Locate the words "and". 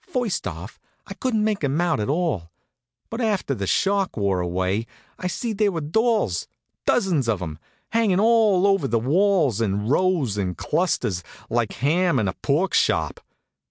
10.39-10.57